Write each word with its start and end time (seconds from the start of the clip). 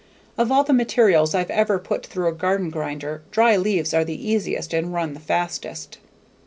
Of 0.35 0.51
all 0.51 0.63
the 0.63 0.73
materials 0.73 1.35
I've 1.35 1.51
ever 1.51 1.77
put 1.77 2.03
through 2.07 2.27
a 2.27 2.31
garden 2.33 2.71
grinder, 2.71 3.21
dry 3.29 3.55
leaves 3.55 3.93
are 3.93 4.03
the 4.03 4.17
easiest 4.29 4.73
and 4.73 4.91
run 4.91 5.13
the 5.13 5.19
fastest. 5.19 5.99